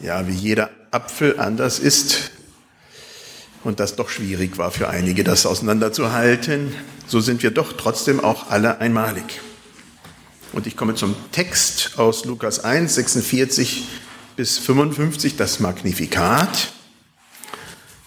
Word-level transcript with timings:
Ja, 0.00 0.26
wie 0.26 0.34
jeder 0.34 0.70
Apfel 0.90 1.38
anders 1.38 1.78
ist 1.78 2.30
und 3.64 3.80
das 3.80 3.96
doch 3.96 4.08
schwierig 4.08 4.56
war 4.56 4.70
für 4.70 4.88
einige, 4.88 5.24
das 5.24 5.44
auseinanderzuhalten, 5.44 6.74
so 7.06 7.20
sind 7.20 7.42
wir 7.42 7.50
doch 7.50 7.74
trotzdem 7.74 8.20
auch 8.20 8.50
alle 8.50 8.80
einmalig. 8.80 9.40
Und 10.52 10.66
ich 10.66 10.76
komme 10.76 10.94
zum 10.94 11.14
Text 11.32 11.98
aus 11.98 12.24
Lukas 12.24 12.64
1, 12.64 12.94
46 12.94 13.84
bis 14.36 14.58
55, 14.58 15.36
das 15.36 15.60
Magnifikat. 15.60 16.72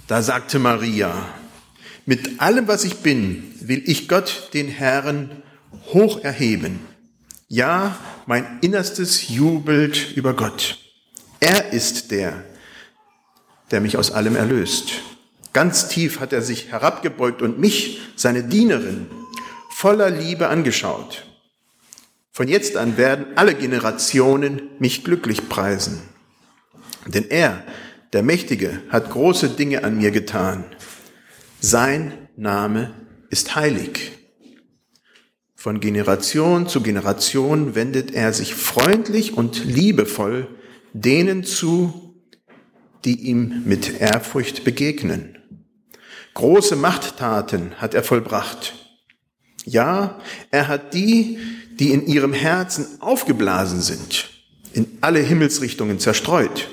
Da 0.07 0.21
sagte 0.21 0.60
Maria, 0.60 1.14
mit 2.05 2.41
allem, 2.41 2.68
was 2.68 2.84
ich 2.84 2.98
bin, 2.98 3.54
will 3.62 3.84
ich 3.86 4.10
Gott, 4.10 4.50
den 4.54 4.68
Herrn, 4.68 5.44
hoch 5.94 6.21
erheben. 6.23 6.80
Ja, 7.48 7.98
mein 8.25 8.60
Innerstes 8.62 9.30
jubelt 9.30 10.12
über 10.16 10.34
Gott. 10.34 10.82
Er 11.44 11.73
ist 11.73 12.12
der, 12.12 12.46
der 13.70 13.82
mich 13.82 13.97
aus 13.97 14.11
allem 14.11 14.38
erlöst. 14.38 15.02
Ganz 15.52 15.89
tief 15.89 16.21
hat 16.21 16.32
er 16.32 16.42
sich 16.42 16.71
herabgebeugt 16.71 17.42
und 17.42 17.60
mich, 17.60 18.00
seine 18.16 18.46
Dienerin, 18.46 19.07
voller 19.69 20.10
Liebe 20.10 20.47
angeschaut. 20.47 21.25
Von 22.32 22.47
jetzt 22.47 22.78
an 22.78 22.96
werden 22.96 23.25
alle 23.36 23.56
Generationen 23.56 24.69
mich 24.79 25.04
glücklich 25.04 25.50
preisen. 25.50 26.02
Denn 27.07 27.29
er, 27.29 27.61
der 28.14 28.24
Mächtige, 28.24 28.82
hat 28.88 29.10
große 29.10 29.50
Dinge 29.50 29.83
an 29.83 29.97
mir 29.97 30.11
getan. 30.11 30.64
Sein 31.60 32.30
Name 32.38 32.94
ist 33.30 33.53
heilig. 33.53 34.14
Von 35.55 35.81
Generation 35.81 36.69
zu 36.69 36.80
Generation 36.80 37.75
wendet 37.75 38.11
er 38.14 38.31
sich 38.31 38.55
freundlich 38.55 39.36
und 39.36 39.66
liebevoll 39.66 40.47
denen 40.94 41.44
zu, 41.44 42.16
die 43.03 43.28
ihm 43.28 43.64
mit 43.66 44.00
Ehrfurcht 44.00 44.63
begegnen. 44.63 45.38
Große 46.36 46.75
Machttaten 46.75 47.75
hat 47.75 47.94
er 47.94 48.03
vollbracht. 48.03 48.73
Ja, 49.66 50.19
er 50.52 50.67
hat 50.67 50.94
die, 50.94 51.38
die 51.80 51.91
in 51.91 52.05
ihrem 52.08 52.33
Herzen 52.33 53.02
aufgeblasen 53.02 53.81
sind, 53.81 54.30
in 54.73 54.97
alle 55.02 55.19
Himmelsrichtungen 55.19 55.99
zerstreut. 55.99 56.69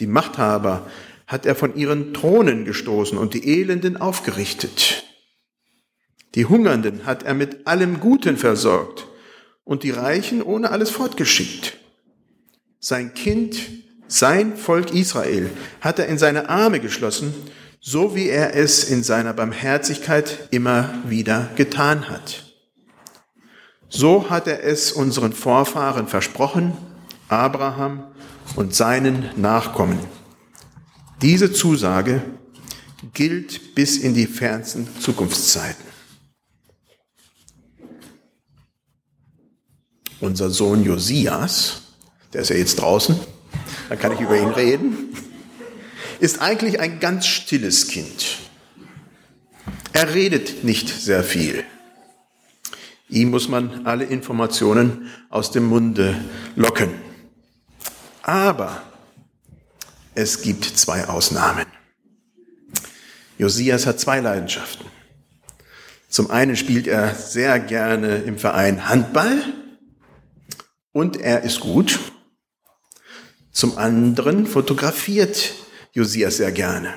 Die 0.00 0.06
Machthaber 0.06 0.90
hat 1.26 1.46
er 1.46 1.54
von 1.54 1.76
ihren 1.76 2.14
Thronen 2.14 2.64
gestoßen 2.64 3.18
und 3.18 3.34
die 3.34 3.48
Elenden 3.48 3.96
aufgerichtet. 3.96 5.04
Die 6.34 6.44
Hungernden 6.44 7.06
hat 7.06 7.22
er 7.22 7.34
mit 7.34 7.66
allem 7.66 7.98
Guten 7.98 8.36
versorgt 8.36 9.06
und 9.64 9.82
die 9.82 9.90
Reichen 9.90 10.42
ohne 10.42 10.70
alles 10.70 10.90
fortgeschickt. 10.90 11.78
Sein 12.88 13.14
Kind, 13.14 13.56
sein 14.06 14.56
Volk 14.56 14.94
Israel 14.94 15.50
hat 15.80 15.98
er 15.98 16.06
in 16.06 16.18
seine 16.18 16.48
Arme 16.48 16.78
geschlossen, 16.78 17.34
so 17.80 18.14
wie 18.14 18.28
er 18.28 18.54
es 18.54 18.84
in 18.84 19.02
seiner 19.02 19.34
Barmherzigkeit 19.34 20.46
immer 20.52 20.94
wieder 21.04 21.50
getan 21.56 22.08
hat. 22.08 22.44
So 23.88 24.30
hat 24.30 24.46
er 24.46 24.62
es 24.62 24.92
unseren 24.92 25.32
Vorfahren 25.32 26.06
versprochen, 26.06 26.74
Abraham 27.26 28.04
und 28.54 28.72
seinen 28.72 29.30
Nachkommen. 29.34 29.98
Diese 31.22 31.52
Zusage 31.52 32.22
gilt 33.14 33.74
bis 33.74 33.96
in 33.98 34.14
die 34.14 34.28
fernsten 34.28 34.86
Zukunftszeiten. 35.00 35.84
Unser 40.20 40.50
Sohn 40.50 40.84
Josias, 40.84 41.82
der 42.36 42.42
ist 42.42 42.50
ja 42.50 42.56
jetzt 42.56 42.82
draußen, 42.82 43.18
da 43.88 43.96
kann 43.96 44.12
ich 44.12 44.20
über 44.20 44.36
ihn 44.36 44.50
reden, 44.50 45.08
ist 46.20 46.42
eigentlich 46.42 46.80
ein 46.80 47.00
ganz 47.00 47.26
stilles 47.26 47.88
Kind. 47.88 48.40
Er 49.94 50.12
redet 50.12 50.62
nicht 50.62 50.90
sehr 50.90 51.24
viel. 51.24 51.64
Ihm 53.08 53.30
muss 53.30 53.48
man 53.48 53.86
alle 53.86 54.04
Informationen 54.04 55.10
aus 55.30 55.50
dem 55.50 55.64
Munde 55.64 56.14
locken. 56.56 56.90
Aber 58.20 58.82
es 60.14 60.42
gibt 60.42 60.66
zwei 60.66 61.08
Ausnahmen. 61.08 61.64
Josias 63.38 63.86
hat 63.86 63.98
zwei 63.98 64.20
Leidenschaften. 64.20 64.84
Zum 66.10 66.30
einen 66.30 66.56
spielt 66.56 66.86
er 66.86 67.14
sehr 67.14 67.58
gerne 67.60 68.18
im 68.18 68.36
Verein 68.36 68.90
Handball 68.90 69.42
und 70.92 71.16
er 71.16 71.40
ist 71.40 71.60
gut. 71.60 71.98
Zum 73.56 73.78
anderen 73.78 74.46
fotografiert 74.46 75.54
Josias 75.94 76.36
sehr 76.36 76.52
gerne. 76.52 76.92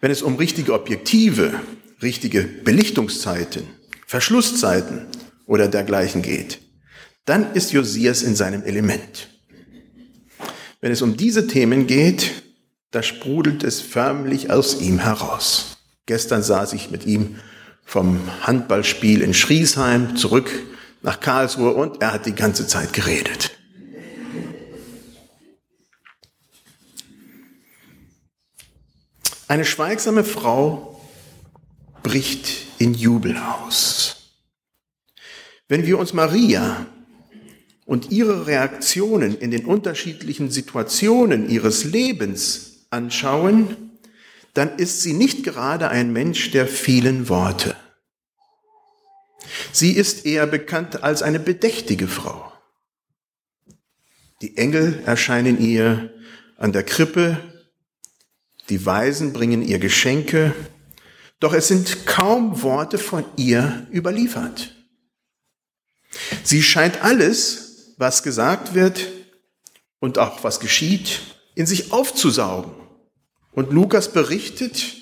Wenn 0.00 0.10
es 0.10 0.20
um 0.20 0.34
richtige 0.34 0.72
Objektive, 0.72 1.60
richtige 2.02 2.42
Belichtungszeiten, 2.42 3.68
Verschlusszeiten 4.04 5.06
oder 5.46 5.68
dergleichen 5.68 6.22
geht, 6.22 6.58
dann 7.24 7.52
ist 7.52 7.70
Josias 7.70 8.24
in 8.24 8.34
seinem 8.34 8.64
Element. 8.64 9.28
Wenn 10.80 10.90
es 10.90 11.02
um 11.02 11.16
diese 11.16 11.46
Themen 11.46 11.86
geht, 11.86 12.42
da 12.90 13.04
sprudelt 13.04 13.62
es 13.62 13.80
förmlich 13.80 14.50
aus 14.50 14.80
ihm 14.80 14.98
heraus. 14.98 15.76
Gestern 16.06 16.42
saß 16.42 16.72
ich 16.72 16.90
mit 16.90 17.06
ihm 17.06 17.36
vom 17.84 18.18
Handballspiel 18.40 19.22
in 19.22 19.34
Schriesheim 19.34 20.16
zurück 20.16 20.50
nach 21.02 21.20
Karlsruhe 21.20 21.74
und 21.74 22.02
er 22.02 22.12
hat 22.12 22.26
die 22.26 22.34
ganze 22.34 22.66
Zeit 22.66 22.92
geredet. 22.92 23.55
Eine 29.48 29.64
schweigsame 29.64 30.24
Frau 30.24 31.00
bricht 32.02 32.48
in 32.78 32.94
Jubel 32.94 33.36
aus. 33.36 34.32
Wenn 35.68 35.86
wir 35.86 35.98
uns 35.98 36.12
Maria 36.12 36.86
und 37.84 38.10
ihre 38.10 38.48
Reaktionen 38.48 39.38
in 39.38 39.52
den 39.52 39.64
unterschiedlichen 39.64 40.50
Situationen 40.50 41.48
ihres 41.48 41.84
Lebens 41.84 42.86
anschauen, 42.90 43.76
dann 44.54 44.78
ist 44.78 45.02
sie 45.02 45.12
nicht 45.12 45.44
gerade 45.44 45.90
ein 45.90 46.12
Mensch 46.12 46.50
der 46.50 46.66
vielen 46.66 47.28
Worte. 47.28 47.76
Sie 49.70 49.92
ist 49.92 50.26
eher 50.26 50.46
bekannt 50.48 51.04
als 51.04 51.22
eine 51.22 51.38
bedächtige 51.38 52.08
Frau. 52.08 52.52
Die 54.42 54.56
Engel 54.56 55.02
erscheinen 55.06 55.60
ihr 55.60 56.12
an 56.56 56.72
der 56.72 56.82
Krippe, 56.82 57.38
die 58.68 58.84
Weisen 58.84 59.32
bringen 59.32 59.62
ihr 59.62 59.78
Geschenke, 59.78 60.54
doch 61.38 61.52
es 61.52 61.68
sind 61.68 62.06
kaum 62.06 62.62
Worte 62.62 62.98
von 62.98 63.24
ihr 63.36 63.86
überliefert. 63.92 64.74
Sie 66.42 66.62
scheint 66.62 67.02
alles, 67.02 67.94
was 67.98 68.22
gesagt 68.22 68.74
wird 68.74 69.06
und 70.00 70.18
auch 70.18 70.44
was 70.44 70.60
geschieht, 70.60 71.20
in 71.54 71.66
sich 71.66 71.92
aufzusaugen. 71.92 72.72
Und 73.52 73.72
Lukas 73.72 74.12
berichtet, 74.12 74.96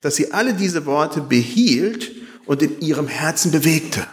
dass 0.00 0.16
sie 0.16 0.32
alle 0.32 0.54
diese 0.54 0.86
Worte 0.86 1.20
behielt 1.20 2.12
und 2.46 2.62
in 2.62 2.80
ihrem 2.80 3.08
Herzen 3.08 3.50
bewegte. 3.50 4.06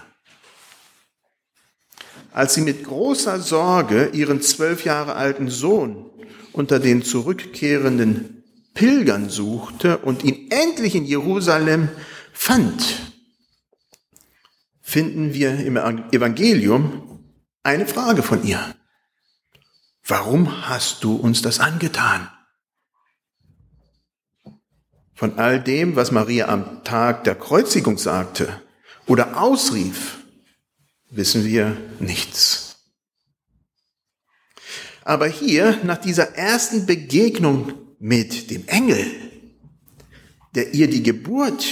Als 2.32 2.54
sie 2.54 2.62
mit 2.62 2.84
großer 2.84 3.40
Sorge 3.40 4.10
ihren 4.14 4.42
zwölf 4.42 4.86
Jahre 4.86 5.16
alten 5.16 5.50
Sohn 5.50 6.10
unter 6.54 6.80
den 6.80 7.04
zurückkehrenden 7.04 8.39
Pilgern 8.80 9.30
suchte 9.30 9.98
und 9.98 10.24
ihn 10.24 10.50
endlich 10.52 10.96
in 10.96 11.04
Jerusalem 11.04 11.90
fand, 12.32 13.12
finden 14.80 15.34
wir 15.34 15.54
im 15.58 15.76
Evangelium 15.76 17.20
eine 17.62 17.86
Frage 17.86 18.24
von 18.24 18.42
ihr. 18.46 18.74
Warum 20.08 20.70
hast 20.70 21.04
du 21.04 21.18
uns 21.18 21.42
das 21.42 21.60
angetan? 21.60 22.32
Von 25.14 25.38
all 25.40 25.62
dem, 25.62 25.98
was 25.98 26.12
Maria 26.12 26.48
am 26.48 26.86
Tag 26.86 27.26
der 27.26 27.36
Kreuzigung 27.36 27.98
sagte 27.98 28.62
oder 29.08 29.42
ausrief, 29.42 30.20
wissen 31.10 31.44
wir 31.44 31.76
nichts. 32.00 32.78
Aber 35.04 35.28
hier, 35.28 35.82
nach 35.84 35.98
dieser 35.98 36.36
ersten 36.36 36.86
Begegnung 36.86 37.89
mit 38.00 38.50
dem 38.50 38.68
Engel, 38.68 39.06
der 40.56 40.74
ihr 40.74 40.90
die 40.90 41.04
Geburt 41.04 41.66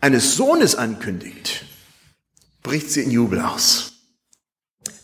eines 0.00 0.36
Sohnes 0.36 0.74
ankündigt, 0.74 1.64
bricht 2.62 2.90
sie 2.90 3.02
in 3.02 3.10
Jubel 3.10 3.40
aus. 3.40 3.92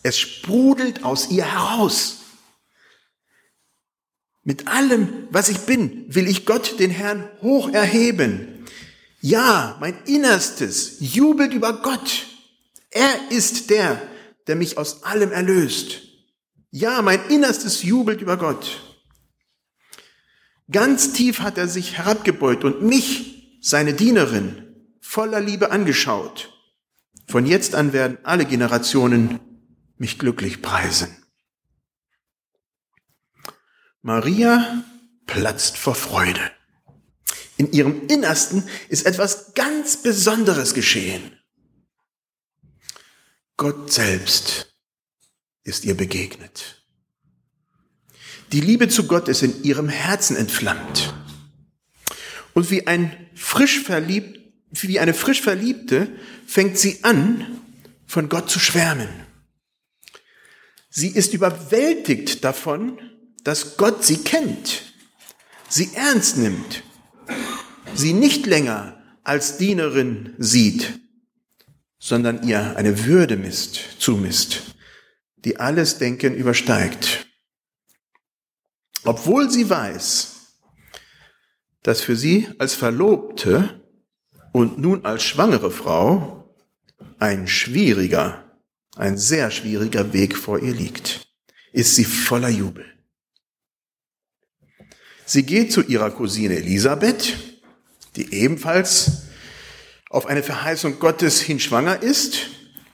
Es 0.03 0.19
sprudelt 0.19 1.03
aus 1.03 1.31
ihr 1.31 1.45
heraus. 1.45 2.19
Mit 4.43 4.67
allem, 4.67 5.27
was 5.31 5.49
ich 5.49 5.57
bin, 5.59 6.05
will 6.13 6.27
ich 6.27 6.45
Gott, 6.45 6.79
den 6.79 6.91
Herrn, 6.91 7.27
hoch 7.41 7.69
erheben. 7.69 8.63
Ja, 9.19 9.75
mein 9.79 9.97
Innerstes 10.05 10.97
jubelt 10.99 11.51
über 11.53 11.81
Gott. 11.81 12.27
Er 12.91 13.31
ist 13.31 13.71
der, 13.71 13.99
der 14.45 14.55
mich 14.55 14.77
aus 14.77 15.03
allem 15.03 15.31
erlöst. 15.31 16.01
Ja, 16.69 17.01
mein 17.01 17.27
Innerstes 17.29 17.81
jubelt 17.81 18.21
über 18.21 18.37
Gott. 18.37 18.84
Ganz 20.71 21.13
tief 21.13 21.39
hat 21.39 21.57
er 21.57 21.67
sich 21.67 21.97
herabgebeugt 21.97 22.63
und 22.63 22.81
mich, 22.81 23.59
seine 23.61 23.93
Dienerin, 23.93 24.75
voller 24.99 25.39
Liebe 25.39 25.71
angeschaut. 25.71 26.51
Von 27.27 27.45
jetzt 27.45 27.75
an 27.75 27.93
werden 27.93 28.17
alle 28.23 28.45
Generationen 28.45 29.39
mich 29.97 30.19
glücklich 30.19 30.61
preisen. 30.61 31.15
Maria 34.01 34.83
platzt 35.25 35.77
vor 35.77 35.95
Freude. 35.95 36.51
In 37.57 37.71
ihrem 37.71 38.07
Innersten 38.07 38.67
ist 38.89 39.05
etwas 39.05 39.53
ganz 39.53 39.97
Besonderes 39.97 40.73
geschehen. 40.73 41.39
Gott 43.57 43.91
selbst 43.91 44.75
ist 45.63 45.85
ihr 45.85 45.95
begegnet. 45.95 46.84
Die 48.51 48.61
Liebe 48.61 48.87
zu 48.87 49.07
Gott 49.07 49.27
ist 49.27 49.43
in 49.43 49.63
ihrem 49.63 49.89
Herzen 49.89 50.35
entflammt. 50.35 51.13
Und 52.53 52.71
wie 52.71 52.87
ein 52.87 53.11
frisch 53.33 53.81
verliebt, 53.81 54.39
wie 54.71 54.99
eine 54.99 55.13
frisch 55.13 55.41
Verliebte 55.41 56.09
fängt 56.45 56.77
sie 56.77 57.03
an, 57.03 57.59
von 58.05 58.29
Gott 58.29 58.49
zu 58.49 58.59
schwärmen. 58.59 59.09
Sie 60.89 61.09
ist 61.09 61.33
überwältigt 61.33 62.43
davon, 62.43 62.99
dass 63.43 63.77
Gott 63.77 64.05
sie 64.05 64.17
kennt, 64.17 64.83
sie 65.67 65.89
ernst 65.93 66.37
nimmt, 66.37 66.83
sie 67.93 68.13
nicht 68.13 68.45
länger 68.45 69.03
als 69.23 69.57
Dienerin 69.57 70.33
sieht, 70.37 70.99
sondern 71.99 72.47
ihr 72.47 72.77
eine 72.77 73.05
Würde 73.05 73.35
misst, 73.35 73.79
zumisst, 73.99 74.61
die 75.37 75.57
alles 75.57 75.97
Denken 75.97 76.35
übersteigt. 76.35 77.27
Obwohl 79.05 79.49
sie 79.51 79.69
weiß, 79.69 80.35
dass 81.83 82.01
für 82.01 82.15
sie 82.15 82.49
als 82.57 82.73
Verlobte 82.73 83.81
und 84.51 84.79
nun 84.79 85.05
als 85.05 85.23
schwangere 85.23 85.69
Frau 85.69 86.55
ein 87.19 87.47
schwieriger, 87.47 88.57
ein 88.95 89.17
sehr 89.17 89.51
schwieriger 89.51 90.11
Weg 90.13 90.35
vor 90.35 90.59
ihr 90.59 90.73
liegt, 90.73 91.27
ist 91.71 91.95
sie 91.95 92.05
voller 92.05 92.49
Jubel. 92.49 92.85
Sie 95.25 95.43
geht 95.43 95.71
zu 95.71 95.81
ihrer 95.81 96.11
Cousine 96.11 96.55
Elisabeth, 96.55 97.37
die 98.15 98.33
ebenfalls 98.33 99.23
auf 100.09 100.25
eine 100.25 100.43
Verheißung 100.43 100.99
Gottes 100.99 101.41
hin 101.41 101.59
schwanger 101.59 102.01
ist 102.01 102.47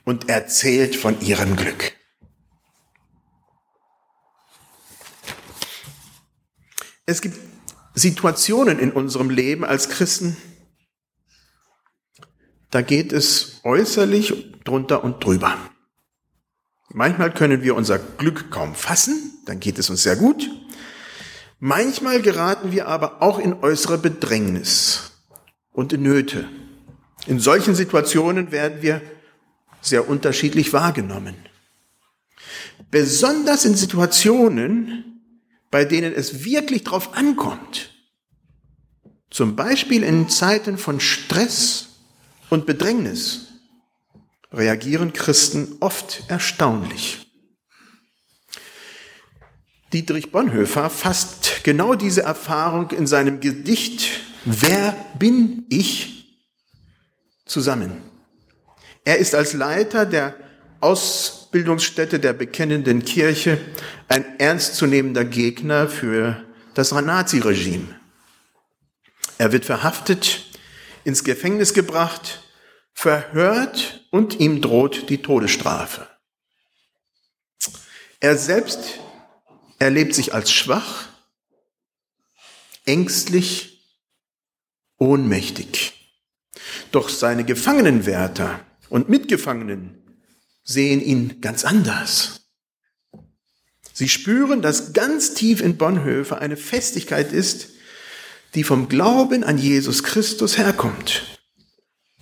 und 0.04 0.28
erzählt 0.28 0.96
von 0.96 1.20
ihrem 1.20 1.56
Glück. 1.56 1.92
Es 7.04 7.20
gibt 7.20 7.38
Situationen 7.94 8.78
in 8.78 8.92
unserem 8.92 9.30
Leben 9.30 9.64
als 9.64 9.88
Christen, 9.88 10.36
da 12.70 12.80
geht 12.80 13.12
es 13.12 13.60
äußerlich 13.64 14.62
drunter 14.64 15.04
und 15.04 15.22
drüber. 15.22 15.54
Manchmal 16.88 17.32
können 17.32 17.62
wir 17.62 17.74
unser 17.74 17.98
Glück 17.98 18.50
kaum 18.50 18.74
fassen, 18.74 19.32
dann 19.44 19.60
geht 19.60 19.78
es 19.78 19.90
uns 19.90 20.02
sehr 20.02 20.16
gut. 20.16 20.48
Manchmal 21.58 22.22
geraten 22.22 22.72
wir 22.72 22.88
aber 22.88 23.20
auch 23.20 23.38
in 23.38 23.54
äußere 23.54 23.98
Bedrängnis 23.98 25.12
und 25.72 25.92
in 25.92 26.02
Nöte. 26.02 26.48
In 27.26 27.40
solchen 27.40 27.74
Situationen 27.74 28.52
werden 28.52 28.80
wir 28.80 29.02
sehr 29.80 30.08
unterschiedlich 30.08 30.72
wahrgenommen. 30.72 31.34
Besonders 32.90 33.64
in 33.64 33.74
Situationen, 33.74 35.11
bei 35.72 35.84
denen 35.84 36.12
es 36.12 36.44
wirklich 36.44 36.84
drauf 36.84 37.16
ankommt. 37.16 37.90
Zum 39.30 39.56
Beispiel 39.56 40.04
in 40.04 40.28
Zeiten 40.28 40.78
von 40.78 41.00
Stress 41.00 41.88
und 42.50 42.66
Bedrängnis 42.66 43.48
reagieren 44.52 45.14
Christen 45.14 45.78
oft 45.80 46.24
erstaunlich. 46.28 47.26
Dietrich 49.92 50.30
Bonhoeffer 50.30 50.90
fasst 50.90 51.64
genau 51.64 51.94
diese 51.94 52.22
Erfahrung 52.22 52.90
in 52.90 53.08
seinem 53.08 53.40
Gedicht 53.40 54.20
Wer 54.44 54.96
bin 55.18 55.66
ich 55.68 56.42
zusammen. 57.46 58.02
Er 59.04 59.18
ist 59.18 59.36
als 59.36 59.52
Leiter 59.52 60.04
der 60.04 60.34
Ausbildungsstätte 61.52 62.18
der 62.18 62.32
bekennenden 62.32 63.04
Kirche 63.04 63.60
ein 64.08 64.40
ernstzunehmender 64.40 65.26
Gegner 65.26 65.86
für 65.86 66.42
das 66.72 66.92
Naziregime. 66.92 68.00
Er 69.36 69.52
wird 69.52 69.66
verhaftet, 69.66 70.46
ins 71.04 71.24
Gefängnis 71.24 71.74
gebracht, 71.74 72.42
verhört 72.94 74.06
und 74.10 74.40
ihm 74.40 74.62
droht 74.62 75.10
die 75.10 75.20
Todesstrafe. 75.20 76.08
Er 78.20 78.38
selbst 78.38 79.00
erlebt 79.78 80.14
sich 80.14 80.32
als 80.32 80.50
schwach, 80.50 81.08
ängstlich, 82.86 83.94
ohnmächtig. 84.96 86.16
Doch 86.92 87.10
seine 87.10 87.44
Gefangenenwärter 87.44 88.60
und 88.88 89.10
Mitgefangenen 89.10 90.01
sehen 90.64 91.00
ihn 91.00 91.40
ganz 91.40 91.64
anders. 91.64 92.40
Sie 93.92 94.08
spüren, 94.08 94.62
dass 94.62 94.92
ganz 94.92 95.34
tief 95.34 95.60
in 95.60 95.76
Bonhoeffer 95.76 96.40
eine 96.40 96.56
Festigkeit 96.56 97.32
ist, 97.32 97.68
die 98.54 98.64
vom 98.64 98.88
Glauben 98.88 99.44
an 99.44 99.58
Jesus 99.58 100.02
Christus 100.02 100.58
herkommt. 100.58 101.38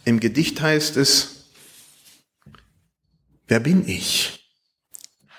Im 0.04 0.20
Gedicht 0.20 0.60
heißt 0.60 0.96
es, 0.96 1.46
wer 3.46 3.60
bin 3.60 3.88
ich? 3.88 4.40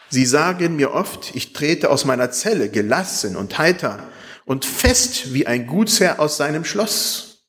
Sie 0.10 0.26
sagen 0.26 0.76
mir 0.76 0.92
oft, 0.92 1.36
ich 1.36 1.54
trete 1.54 1.90
aus 1.90 2.06
meiner 2.06 2.32
Zelle 2.32 2.70
gelassen 2.70 3.36
und 3.36 3.58
heiter 3.58 4.12
und 4.46 4.66
fest 4.66 5.34
wie 5.34 5.48
ein 5.48 5.68
Gutsherr 5.68 6.20
aus 6.20 6.38
seinem 6.38 6.66
Schloss. 6.66 7.46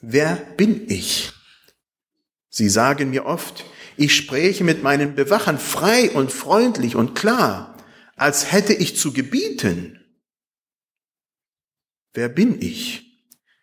Wer 0.00 0.34
bin 0.34 0.90
ich? 0.90 1.32
Sie 2.50 2.68
sagen 2.68 3.10
mir 3.10 3.26
oft, 3.26 3.64
ich 3.98 4.14
spreche 4.14 4.64
mit 4.64 4.82
meinen 4.82 5.14
Bewachern 5.14 5.58
frei 5.58 6.10
und 6.10 6.32
freundlich 6.32 6.94
und 6.94 7.14
klar, 7.14 7.76
als 8.16 8.52
hätte 8.52 8.72
ich 8.72 8.96
zu 8.96 9.12
gebieten. 9.12 10.00
Wer 12.14 12.28
bin 12.28 12.62
ich? 12.62 13.04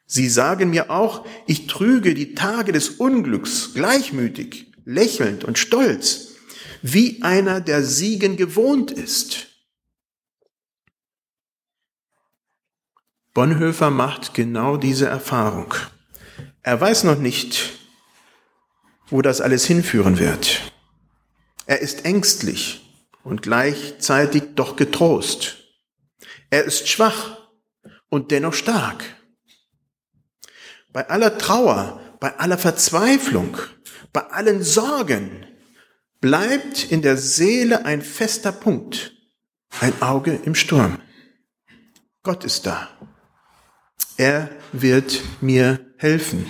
Sie 0.06 0.30
sagen 0.30 0.70
mir 0.70 0.92
auch, 0.92 1.26
ich 1.48 1.68
trüge 1.68 2.14
die 2.14 2.36
Tage 2.36 2.72
des 2.72 2.90
Unglücks 2.90 3.74
gleichmütig, 3.74 4.74
lächelnd 4.84 5.44
und 5.46 5.58
stolz 5.58 6.34
wie 6.82 7.24
einer, 7.24 7.62
der 7.62 7.84
Siegen 7.84 8.38
gewohnt 8.38 8.92
ist. 8.92 9.48
Bonhoeffer 13.34 13.90
macht 13.90 14.34
genau 14.34 14.78
diese 14.78 15.08
Erfahrung. 15.08 15.74
Er 16.62 16.80
weiß 16.80 17.06
noch 17.06 17.18
nicht, 17.18 17.74
wo 19.10 19.22
das 19.22 19.42
alles 19.42 19.66
hinführen 19.66 20.20
wird. 20.20 20.72
Er 21.66 21.82
ist 21.82 22.06
ängstlich 22.06 22.86
und 23.24 23.42
gleichzeitig 23.42 24.44
doch 24.56 24.76
getrost. 24.76 25.58
Er 26.50 26.64
ist 26.64 26.88
schwach 26.88 27.38
und 28.10 28.32
dennoch 28.32 28.54
stark. 28.54 29.04
Bei 30.94 31.10
aller 31.10 31.38
Trauer, 31.38 32.00
bei 32.20 32.38
aller 32.38 32.58
Verzweiflung, 32.58 33.58
bei 34.14 34.22
allen 34.22 34.64
Sorgen 34.64 35.46
bleibt 36.22 36.90
in 36.92 37.02
der 37.02 37.18
Seele 37.18 37.86
ein 37.86 38.02
fester 38.02 38.52
Punkt, 38.52 39.14
ein 39.82 40.02
Auge 40.02 40.40
im 40.44 40.56
Sturm. 40.56 41.00
Gott 42.24 42.44
ist 42.46 42.66
da. 42.66 42.90
Er 44.18 44.50
wird 44.72 45.22
mir 45.42 45.94
helfen. 45.98 46.50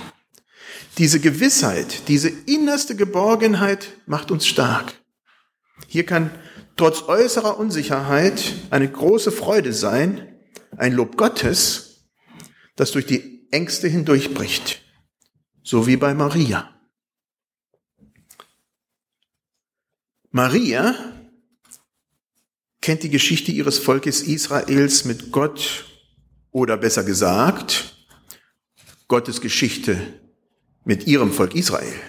Diese 0.97 1.19
Gewissheit, 1.19 2.07
diese 2.07 2.29
innerste 2.29 2.95
Geborgenheit 2.95 3.97
macht 4.05 4.31
uns 4.31 4.47
stark. 4.47 4.93
Hier 5.87 6.05
kann 6.05 6.31
trotz 6.77 7.03
äußerer 7.03 7.59
Unsicherheit 7.59 8.53
eine 8.69 8.89
große 8.89 9.31
Freude 9.31 9.73
sein, 9.73 10.39
ein 10.77 10.93
Lob 10.93 11.17
Gottes, 11.17 12.07
das 12.77 12.91
durch 12.91 13.05
die 13.05 13.47
Ängste 13.51 13.89
hindurchbricht, 13.89 14.81
so 15.63 15.85
wie 15.85 15.97
bei 15.97 16.13
Maria. 16.13 16.71
Maria 20.31 20.95
kennt 22.81 23.03
die 23.03 23.09
Geschichte 23.09 23.51
ihres 23.51 23.79
Volkes 23.79 24.21
Israels 24.21 25.03
mit 25.03 25.31
Gott 25.31 25.85
oder 26.51 26.77
besser 26.77 27.03
gesagt, 27.03 28.07
Gottes 29.07 29.41
Geschichte 29.41 30.24
mit 30.85 31.07
ihrem 31.07 31.31
Volk 31.31 31.55
Israel. 31.55 31.99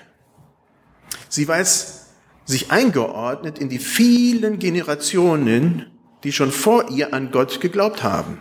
Sie 1.28 1.48
weiß 1.48 2.06
sich 2.44 2.70
eingeordnet 2.70 3.58
in 3.58 3.68
die 3.68 3.78
vielen 3.78 4.58
Generationen, 4.58 5.86
die 6.22 6.32
schon 6.32 6.52
vor 6.52 6.90
ihr 6.90 7.12
an 7.12 7.32
Gott 7.32 7.60
geglaubt 7.60 8.02
haben. 8.02 8.38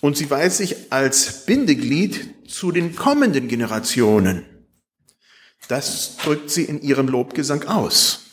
Und 0.00 0.16
sie 0.16 0.28
weiß 0.28 0.58
sich 0.58 0.92
als 0.92 1.46
Bindeglied 1.46 2.50
zu 2.50 2.72
den 2.72 2.96
kommenden 2.96 3.48
Generationen. 3.48 4.44
Das 5.68 6.16
drückt 6.22 6.50
sie 6.50 6.64
in 6.64 6.80
ihrem 6.80 7.08
Lobgesang 7.08 7.64
aus. 7.64 8.26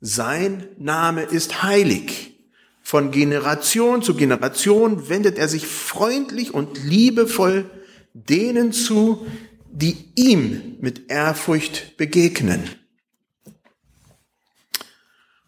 Sein 0.00 0.66
Name 0.78 1.22
ist 1.22 1.62
heilig. 1.62 2.36
Von 2.82 3.12
Generation 3.12 4.02
zu 4.02 4.14
Generation 4.14 5.08
wendet 5.08 5.38
er 5.38 5.48
sich 5.48 5.66
freundlich 5.66 6.52
und 6.52 6.82
liebevoll 6.82 7.70
denen 8.14 8.72
zu, 8.72 9.26
die 9.70 10.12
ihm 10.14 10.76
mit 10.80 11.10
Ehrfurcht 11.10 11.96
begegnen. 11.96 12.68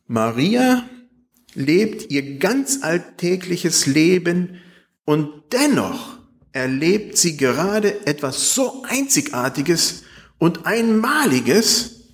Maria 0.06 0.88
lebt 1.54 2.10
ihr 2.10 2.38
ganz 2.38 2.82
alltägliches 2.82 3.86
Leben 3.86 4.60
und 5.04 5.30
dennoch 5.52 6.18
erlebt 6.52 7.18
sie 7.18 7.36
gerade 7.36 8.06
etwas 8.06 8.54
so 8.54 8.84
Einzigartiges 8.88 10.04
und 10.38 10.66
Einmaliges, 10.66 12.10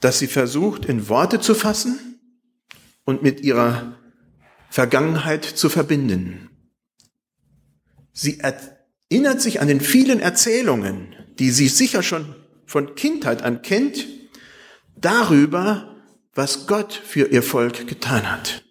dass 0.00 0.18
sie 0.18 0.26
versucht, 0.26 0.84
in 0.86 1.08
Worte 1.08 1.40
zu 1.40 1.54
fassen 1.54 2.20
und 3.04 3.22
mit 3.22 3.40
ihrer 3.40 3.96
Vergangenheit 4.70 5.44
zu 5.44 5.68
verbinden. 5.68 6.50
Sie 8.18 8.40
erinnert 8.40 9.42
sich 9.42 9.60
an 9.60 9.68
den 9.68 9.82
vielen 9.82 10.20
Erzählungen, 10.20 11.14
die 11.38 11.50
sie 11.50 11.68
sicher 11.68 12.02
schon 12.02 12.34
von 12.64 12.94
Kindheit 12.94 13.42
an 13.42 13.60
kennt, 13.60 14.06
darüber, 14.96 15.94
was 16.32 16.66
Gott 16.66 16.94
für 16.94 17.28
ihr 17.28 17.42
Volk 17.42 17.86
getan 17.86 18.32
hat. 18.32 18.64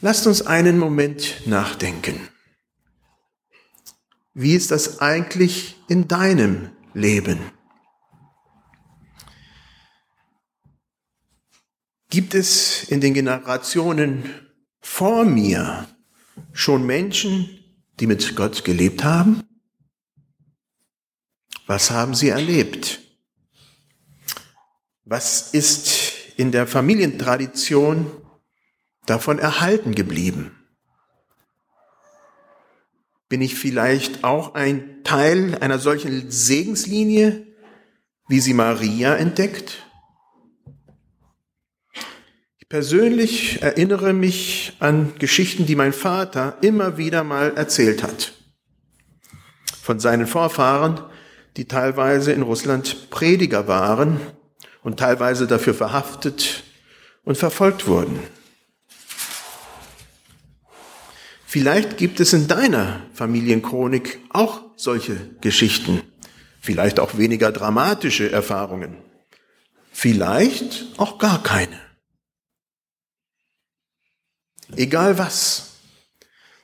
Lasst 0.00 0.26
uns 0.26 0.40
einen 0.40 0.78
Moment 0.78 1.46
nachdenken. 1.46 2.28
Wie 4.32 4.54
ist 4.54 4.70
das 4.70 5.00
eigentlich 5.00 5.76
in 5.88 6.08
deinem 6.08 6.70
Leben? 6.94 7.38
Gibt 12.12 12.34
es 12.34 12.84
in 12.90 13.00
den 13.00 13.14
Generationen 13.14 14.28
vor 14.82 15.24
mir 15.24 15.88
schon 16.52 16.84
Menschen, 16.84 17.48
die 18.00 18.06
mit 18.06 18.36
Gott 18.36 18.64
gelebt 18.64 19.02
haben? 19.02 19.42
Was 21.66 21.90
haben 21.90 22.14
sie 22.14 22.28
erlebt? 22.28 23.00
Was 25.06 25.54
ist 25.54 26.12
in 26.36 26.52
der 26.52 26.66
Familientradition 26.66 28.10
davon 29.06 29.38
erhalten 29.38 29.94
geblieben? 29.94 30.54
Bin 33.30 33.40
ich 33.40 33.54
vielleicht 33.54 34.22
auch 34.22 34.52
ein 34.54 35.02
Teil 35.02 35.56
einer 35.62 35.78
solchen 35.78 36.30
Segenslinie, 36.30 37.46
wie 38.28 38.40
sie 38.40 38.52
Maria 38.52 39.16
entdeckt? 39.16 39.86
Ich 42.72 42.74
persönlich 42.74 43.60
erinnere 43.60 44.14
mich 44.14 44.72
an 44.78 45.12
Geschichten, 45.18 45.66
die 45.66 45.76
mein 45.76 45.92
Vater 45.92 46.56
immer 46.62 46.96
wieder 46.96 47.22
mal 47.22 47.54
erzählt 47.54 48.02
hat. 48.02 48.32
Von 49.82 50.00
seinen 50.00 50.26
Vorfahren, 50.26 50.98
die 51.58 51.66
teilweise 51.66 52.32
in 52.32 52.40
Russland 52.40 53.10
Prediger 53.10 53.68
waren 53.68 54.22
und 54.82 54.98
teilweise 54.98 55.46
dafür 55.46 55.74
verhaftet 55.74 56.62
und 57.24 57.36
verfolgt 57.36 57.86
wurden. 57.86 58.18
Vielleicht 61.44 61.98
gibt 61.98 62.20
es 62.20 62.32
in 62.32 62.48
deiner 62.48 63.02
Familienchronik 63.12 64.18
auch 64.30 64.62
solche 64.76 65.16
Geschichten, 65.42 66.00
vielleicht 66.58 67.00
auch 67.00 67.18
weniger 67.18 67.52
dramatische 67.52 68.32
Erfahrungen, 68.32 68.96
vielleicht 69.92 70.86
auch 70.96 71.18
gar 71.18 71.42
keine. 71.42 71.91
Egal 74.76 75.18
was, 75.18 75.70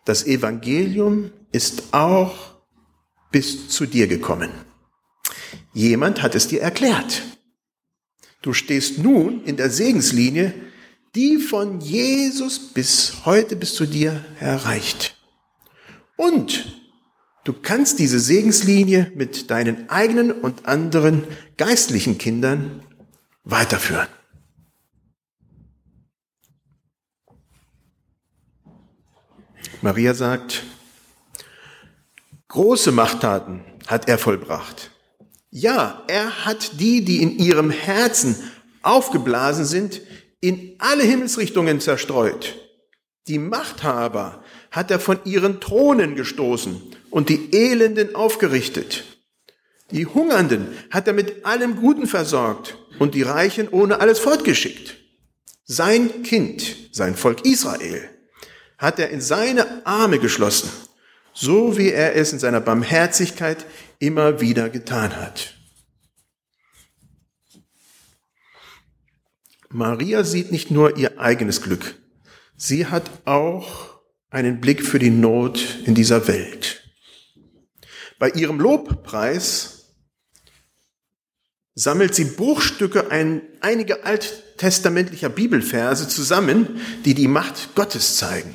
das 0.05 0.27
Evangelium 0.27 1.31
ist 1.53 1.93
auch 1.93 2.55
bis 3.31 3.69
zu 3.69 3.87
dir 3.87 4.07
gekommen. 4.07 4.50
Jemand 5.75 6.23
hat 6.23 6.35
es 6.35 6.49
dir 6.49 6.62
erklärt. 6.62 7.23
Du 8.43 8.53
stehst 8.53 8.99
nun 8.99 9.45
in 9.45 9.57
der 9.57 9.71
Segenslinie 9.71 10.55
die 11.15 11.38
von 11.38 11.81
Jesus 11.81 12.59
bis 12.73 13.25
heute 13.25 13.57
bis 13.57 13.75
zu 13.75 13.87
dir 13.87 14.25
erreicht. 14.41 15.17
Und 16.17 16.81
du 17.45 17.53
kannst 17.53 17.99
diese 17.99 18.21
Segenslinie 18.21 19.11
mit 19.15 19.50
deinen 19.50 19.88
eigenen 19.88 20.33
und 20.33 20.67
anderen 20.67 21.25
geistlichen 21.57 22.19
Kindern 22.19 22.83
weiterführen. 23.45 24.09
Maria 29.80 30.12
sagt, 30.12 30.64
große 32.49 32.90
Machttaten 32.90 33.64
hat 33.87 34.08
er 34.08 34.18
vollbracht. 34.18 34.90
Ja, 35.50 36.02
er 36.08 36.44
hat 36.44 36.80
die, 36.80 37.04
die 37.04 37.23
in 37.23 37.38
ihrem 37.38 37.70
Herzen 37.70 38.37
aufgeblasen 38.82 39.64
sind, 39.64 40.00
in 40.40 40.75
alle 40.78 41.04
Himmelsrichtungen 41.04 41.80
zerstreut. 41.80 42.56
Die 43.28 43.38
Machthaber 43.38 44.42
hat 44.73 44.90
er 44.90 44.99
von 44.99 45.18
ihren 45.25 45.61
Thronen 45.61 46.16
gestoßen 46.16 46.82
und 47.11 47.28
die 47.28 47.54
Elenden 47.54 48.16
aufgerichtet. 48.16 49.04
Die 49.92 50.06
Hungernden 50.06 50.68
hat 50.90 51.06
er 51.06 51.14
mit 51.14 51.47
allem 51.47 51.76
Guten 51.76 52.06
versorgt 52.06 52.78
und 52.99 53.14
die 53.14 53.23
Reichen 53.23 53.68
ohne 53.68 54.00
alles 54.00 54.18
fortgeschickt. 54.18 54.97
Sein 55.64 56.23
Kind, 56.25 56.76
sein 56.90 57.14
Volk 57.14 57.44
Israel, 57.44 58.11
hat 58.78 58.99
er 58.99 59.11
in 59.11 59.20
seine 59.20 59.85
Arme 59.87 60.18
geschlossen, 60.18 60.70
so 61.35 61.76
wie 61.76 61.90
er 61.90 62.14
es 62.14 62.32
in 62.32 62.38
seiner 62.38 62.61
Barmherzigkeit 62.61 63.66
immer 63.99 64.40
wieder 64.40 64.70
getan 64.70 65.16
hat. 65.16 65.54
Maria 69.70 70.25
sieht 70.25 70.50
nicht 70.50 70.70
nur 70.70 70.97
ihr 70.97 71.20
eigenes 71.20 71.61
Glück, 71.61 71.97
sie 72.56 72.87
hat 72.87 73.11
auch 73.26 74.00
einen 74.30 74.61
Blick 74.61 74.85
für 74.85 74.99
die 74.99 75.11
Not 75.11 75.61
in 75.85 75.94
dieser 75.94 76.26
Welt. 76.28 76.82
Bei 78.18 78.30
ihrem 78.30 78.61
Lobpreis 78.61 79.94
sammelt 81.75 82.14
sie 82.14 82.25
Bruchstücke 82.25 83.11
ein, 83.11 83.42
einiger 83.61 84.04
alttestamentlicher 84.04 85.28
Bibelverse 85.28 86.08
zusammen, 86.08 86.80
die 87.04 87.14
die 87.14 87.28
Macht 87.28 87.75
Gottes 87.75 88.16
zeigen. 88.16 88.54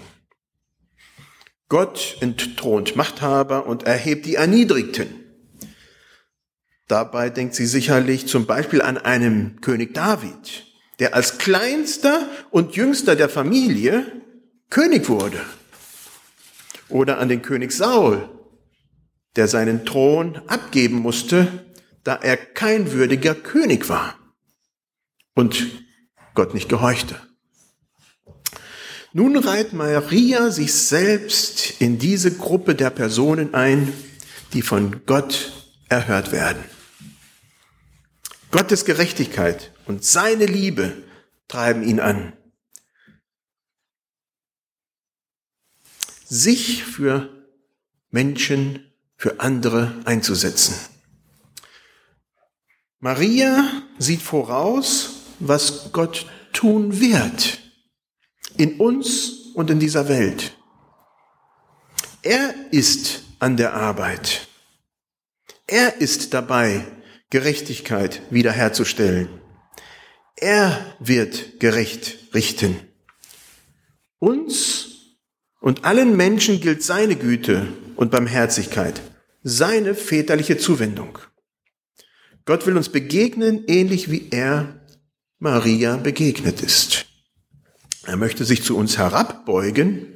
Gott 1.70 2.18
entthront 2.20 2.96
Machthaber 2.96 3.66
und 3.66 3.84
erhebt 3.84 4.26
die 4.26 4.36
Erniedrigten. 4.36 5.24
Dabei 6.88 7.30
denkt 7.30 7.56
sie 7.56 7.66
sicherlich 7.66 8.28
zum 8.28 8.46
Beispiel 8.46 8.82
an 8.82 8.98
einen 8.98 9.62
König 9.62 9.94
David, 9.94 10.66
der 11.00 11.16
als 11.16 11.38
kleinster 11.38 12.28
und 12.52 12.76
jüngster 12.76 13.16
der 13.16 13.30
Familie 13.30 14.06
König 14.70 15.10
wurde. 15.10 15.40
Oder 16.90 17.20
an 17.20 17.30
den 17.30 17.42
König 17.42 17.72
Saul, 17.72 18.30
der 19.36 19.48
seinen 19.48 19.86
Thron 19.86 20.38
abgeben 20.48 20.98
musste, 20.98 21.66
da 22.04 22.16
er 22.16 22.38
kein 22.38 22.92
würdiger 22.92 23.34
König 23.34 23.90
war 23.90 24.16
und 25.34 25.72
Gott 26.36 26.54
nicht 26.54 26.70
gehorchte. 26.70 27.16
Nun 29.16 29.38
reiht 29.38 29.74
Maria 29.74 30.50
sich 30.50 30.74
selbst 30.74 31.80
in 31.80 32.00
diese 32.00 32.36
Gruppe 32.36 32.74
der 32.74 32.90
Personen 32.90 33.54
ein, 33.54 33.94
die 34.54 34.64
von 34.64 35.06
Gott 35.06 35.54
erhört 35.88 36.32
werden. 36.32 36.64
Gottes 38.50 38.86
Gerechtigkeit 38.86 39.72
und 39.86 40.04
seine 40.04 40.48
Liebe 40.48 41.04
treiben 41.48 41.84
ihn 41.84 42.00
an. 42.00 42.34
Sich 46.26 46.84
für 46.84 47.30
Menschen, 48.10 48.92
für 49.16 49.40
andere 49.40 49.94
einzusetzen. 50.06 50.74
Maria 53.00 53.84
sieht 54.00 54.24
voraus, 54.24 55.22
was 55.38 55.92
Gott 55.92 56.26
tun 56.52 57.00
wird 57.00 57.63
in 58.58 58.80
uns 58.80 59.52
und 59.54 59.70
in 59.70 59.80
dieser 59.80 60.08
Welt. 60.08 60.56
Er 62.22 62.54
ist 62.72 63.24
an 63.40 63.58
der 63.58 63.74
Arbeit. 63.74 64.48
Er 65.68 66.02
ist 66.02 66.34
dabei, 66.34 66.86
Gerechtigkeit 67.30 68.22
wiederherzustellen. 68.30 69.28
Er 70.36 70.96
wird 71.00 71.60
gerecht 71.60 72.18
richten. 72.34 72.80
Uns 74.20 74.90
und 75.60 75.86
allen 75.86 76.16
Menschen 76.16 76.62
gilt 76.62 76.84
seine 76.84 77.16
Güte 77.16 77.68
und 77.96 78.12
Barmherzigkeit, 78.12 79.02
seine 79.42 79.96
väterliche 79.96 80.58
Zuwendung. 80.58 81.20
Gott 82.46 82.66
will 82.66 82.78
uns 82.78 82.90
begegnen, 82.90 83.64
ähnlich 83.68 84.12
wie 84.12 84.30
er 84.32 84.82
Maria 85.40 85.98
begegnet 85.98 86.62
ist. 86.62 87.06
Er 88.06 88.18
möchte 88.18 88.44
sich 88.44 88.64
zu 88.64 88.78
uns 88.78 88.98
herabbeugen 88.98 90.08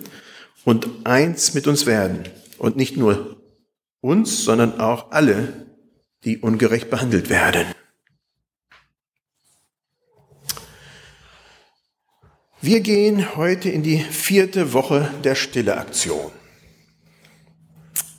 und 0.65 0.87
eins 1.05 1.53
mit 1.53 1.67
uns 1.67 1.85
werden. 1.85 2.27
Und 2.57 2.75
nicht 2.75 2.97
nur 2.97 3.41
uns, 4.01 4.43
sondern 4.43 4.79
auch 4.79 5.11
alle, 5.11 5.67
die 6.23 6.39
ungerecht 6.39 6.89
behandelt 6.89 7.29
werden. 7.29 7.65
Wir 12.59 12.81
gehen 12.81 13.35
heute 13.35 13.69
in 13.69 13.83
die 13.83 13.99
vierte 13.99 14.73
Woche 14.73 15.11
der 15.23 15.35
Stilleaktion. 15.35 16.31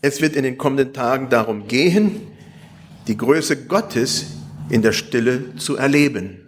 Es 0.01 0.21
wird 0.23 0.37
in 0.37 0.45
den 0.45 0.57
kommenden 0.57 0.95
Tagen 0.95 1.29
darum 1.29 1.67
gehen, 1.67 2.29
die 3.09 3.17
Größe 3.17 3.67
Gottes 3.67 4.27
in 4.71 4.81
der 4.81 4.93
Stille 4.93 5.57
zu 5.57 5.77
erleben. 5.77 6.48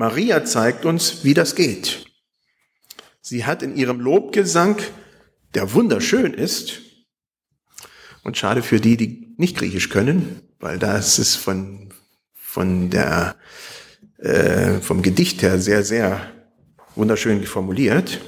Maria 0.00 0.46
zeigt 0.46 0.86
uns, 0.86 1.24
wie 1.24 1.34
das 1.34 1.54
geht. 1.54 2.06
Sie 3.20 3.44
hat 3.44 3.62
in 3.62 3.76
ihrem 3.76 4.00
Lobgesang, 4.00 4.78
der 5.52 5.74
wunderschön 5.74 6.32
ist, 6.32 6.80
und 8.24 8.38
schade 8.38 8.62
für 8.62 8.80
die, 8.80 8.96
die 8.96 9.34
nicht 9.36 9.58
Griechisch 9.58 9.90
können, 9.90 10.40
weil 10.58 10.78
da 10.78 10.96
ist 10.96 11.36
von, 11.36 11.92
von 12.32 12.88
der, 12.88 13.36
äh, 14.16 14.80
vom 14.80 15.02
Gedicht 15.02 15.42
her 15.42 15.60
sehr, 15.60 15.84
sehr 15.84 16.32
wunderschön 16.94 17.44
formuliert. 17.44 18.22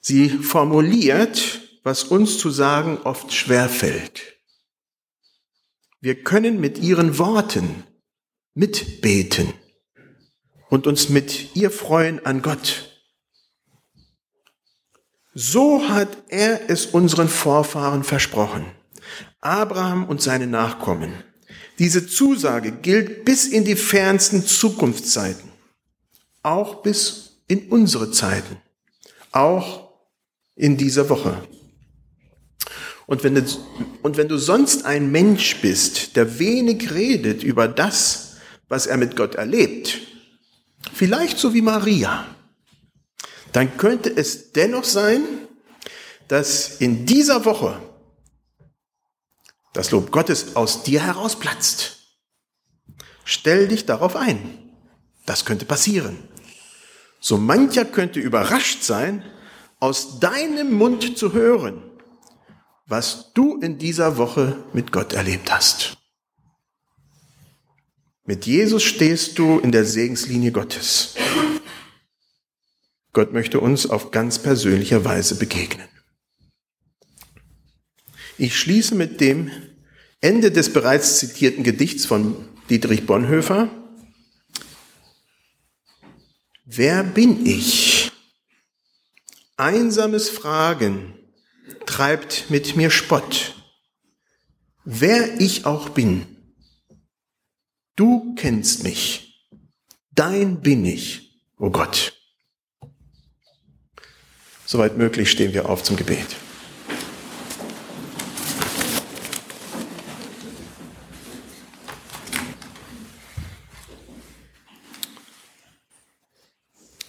Sie 0.00 0.28
formuliert, 0.28 1.60
was 1.84 2.02
uns 2.02 2.36
zu 2.36 2.50
sagen 2.50 2.98
oft 3.04 3.32
schwer 3.32 3.68
fällt. 3.68 4.40
Wir 6.00 6.24
können 6.24 6.60
mit 6.60 6.78
ihren 6.78 7.16
Worten 7.16 7.84
mitbeten 8.54 9.54
und 10.70 10.86
uns 10.86 11.08
mit 11.08 11.54
ihr 11.54 11.70
freuen 11.70 12.24
an 12.24 12.40
Gott. 12.40 12.86
So 15.34 15.88
hat 15.88 16.08
er 16.28 16.70
es 16.70 16.86
unseren 16.86 17.28
Vorfahren 17.28 18.02
versprochen. 18.02 18.64
Abraham 19.40 20.06
und 20.06 20.22
seine 20.22 20.46
Nachkommen. 20.46 21.12
Diese 21.78 22.06
Zusage 22.06 22.72
gilt 22.72 23.24
bis 23.24 23.46
in 23.46 23.64
die 23.64 23.76
fernsten 23.76 24.44
Zukunftszeiten, 24.44 25.50
auch 26.42 26.82
bis 26.82 27.42
in 27.48 27.68
unsere 27.68 28.10
Zeiten, 28.10 28.56
auch 29.32 29.90
in 30.56 30.76
dieser 30.76 31.08
Woche. 31.08 31.42
Und 33.06 33.24
wenn, 33.24 33.34
du, 33.34 33.42
und 34.02 34.16
wenn 34.16 34.28
du 34.28 34.36
sonst 34.36 34.84
ein 34.84 35.10
Mensch 35.10 35.60
bist, 35.62 36.16
der 36.16 36.38
wenig 36.38 36.92
redet 36.92 37.42
über 37.42 37.66
das, 37.66 38.36
was 38.68 38.86
er 38.86 38.98
mit 38.98 39.16
Gott 39.16 39.34
erlebt, 39.34 40.09
vielleicht 41.00 41.38
so 41.38 41.54
wie 41.54 41.62
Maria, 41.62 42.26
dann 43.52 43.78
könnte 43.78 44.14
es 44.14 44.52
dennoch 44.52 44.84
sein, 44.84 45.22
dass 46.28 46.76
in 46.76 47.06
dieser 47.06 47.46
Woche 47.46 47.80
das 49.72 49.92
Lob 49.92 50.10
Gottes 50.10 50.56
aus 50.56 50.82
dir 50.82 51.02
herausplatzt. 51.02 51.96
Stell 53.24 53.68
dich 53.68 53.86
darauf 53.86 54.14
ein. 54.14 54.74
Das 55.24 55.46
könnte 55.46 55.64
passieren. 55.64 56.18
So 57.18 57.38
mancher 57.38 57.86
könnte 57.86 58.20
überrascht 58.20 58.82
sein, 58.82 59.24
aus 59.78 60.20
deinem 60.20 60.74
Mund 60.74 61.16
zu 61.16 61.32
hören, 61.32 61.82
was 62.86 63.32
du 63.32 63.58
in 63.62 63.78
dieser 63.78 64.18
Woche 64.18 64.62
mit 64.74 64.92
Gott 64.92 65.14
erlebt 65.14 65.50
hast. 65.50 65.96
Mit 68.30 68.46
Jesus 68.46 68.84
stehst 68.84 69.40
du 69.40 69.58
in 69.58 69.72
der 69.72 69.84
Segenslinie 69.84 70.52
Gottes. 70.52 71.16
Gott 73.12 73.32
möchte 73.32 73.58
uns 73.58 73.90
auf 73.90 74.12
ganz 74.12 74.38
persönliche 74.38 75.04
Weise 75.04 75.34
begegnen. 75.34 75.88
Ich 78.38 78.56
schließe 78.56 78.94
mit 78.94 79.20
dem 79.20 79.50
Ende 80.20 80.52
des 80.52 80.72
bereits 80.72 81.18
zitierten 81.18 81.64
Gedichts 81.64 82.06
von 82.06 82.36
Dietrich 82.68 83.04
Bonhoeffer. 83.04 83.68
Wer 86.64 87.02
bin 87.02 87.44
ich? 87.44 88.12
Einsames 89.56 90.28
Fragen 90.28 91.14
treibt 91.84 92.48
mit 92.48 92.76
mir 92.76 92.90
Spott. 92.90 93.56
Wer 94.84 95.40
ich 95.40 95.66
auch 95.66 95.88
bin, 95.88 96.36
Du 98.00 98.34
kennst 98.34 98.82
mich. 98.82 99.46
Dein 100.12 100.62
bin 100.62 100.86
ich, 100.86 101.38
o 101.58 101.66
oh 101.66 101.70
Gott. 101.70 102.18
Soweit 104.64 104.96
möglich 104.96 105.30
stehen 105.30 105.52
wir 105.52 105.68
auf 105.68 105.82
zum 105.82 105.96
Gebet. 105.96 106.24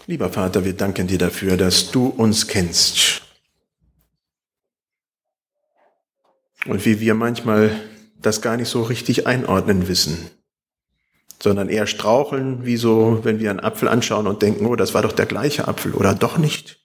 Lieber 0.07 0.29
Vater, 0.29 0.65
wir 0.65 0.73
danken 0.73 1.07
dir 1.07 1.17
dafür, 1.17 1.55
dass 1.55 1.91
du 1.91 2.07
uns 2.07 2.47
kennst. 2.47 3.21
Und 6.65 6.83
wie 6.83 6.99
wir 6.99 7.13
manchmal 7.13 7.79
das 8.17 8.41
gar 8.41 8.57
nicht 8.57 8.67
so 8.67 8.83
richtig 8.83 9.25
einordnen 9.25 9.87
wissen 9.87 10.29
sondern 11.41 11.69
eher 11.69 11.87
straucheln, 11.87 12.65
wie 12.65 12.77
so, 12.77 13.23
wenn 13.23 13.39
wir 13.39 13.49
einen 13.49 13.59
Apfel 13.59 13.87
anschauen 13.87 14.27
und 14.27 14.41
denken, 14.41 14.65
oh, 14.65 14.75
das 14.75 14.93
war 14.93 15.01
doch 15.01 15.11
der 15.11 15.25
gleiche 15.25 15.67
Apfel 15.67 15.93
oder 15.93 16.13
doch 16.13 16.37
nicht. 16.37 16.79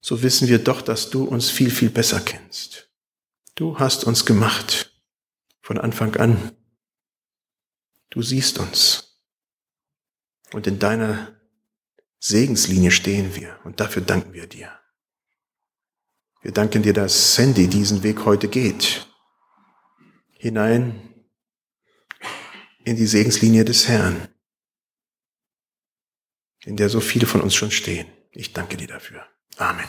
So 0.00 0.22
wissen 0.22 0.48
wir 0.48 0.60
doch, 0.60 0.80
dass 0.80 1.10
du 1.10 1.24
uns 1.24 1.50
viel, 1.50 1.70
viel 1.70 1.90
besser 1.90 2.20
kennst. 2.20 2.88
Du 3.56 3.78
hast 3.78 4.04
uns 4.04 4.24
gemacht 4.24 4.92
von 5.60 5.78
Anfang 5.78 6.14
an. 6.16 6.52
Du 8.10 8.22
siehst 8.22 8.58
uns. 8.58 9.20
Und 10.52 10.66
in 10.66 10.78
deiner 10.78 11.36
Segenslinie 12.20 12.90
stehen 12.92 13.34
wir 13.34 13.58
und 13.64 13.80
dafür 13.80 14.02
danken 14.02 14.32
wir 14.32 14.46
dir. 14.46 14.70
Wir 16.40 16.52
danken 16.52 16.82
dir, 16.82 16.92
dass 16.92 17.34
Sandy 17.34 17.66
diesen 17.66 18.04
Weg 18.04 18.24
heute 18.24 18.48
geht. 18.48 19.06
Hinein 20.38 21.07
in 22.88 22.96
die 22.96 23.06
Segenslinie 23.06 23.64
des 23.64 23.86
Herrn, 23.88 24.28
in 26.64 26.76
der 26.76 26.88
so 26.88 27.00
viele 27.00 27.26
von 27.26 27.40
uns 27.40 27.54
schon 27.54 27.70
stehen. 27.70 28.06
Ich 28.32 28.52
danke 28.52 28.76
dir 28.76 28.88
dafür. 28.88 29.26
Amen. 29.56 29.88